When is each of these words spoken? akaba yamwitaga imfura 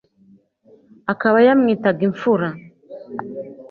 akaba 1.13 1.37
yamwitaga 1.47 1.99
imfura 2.09 2.47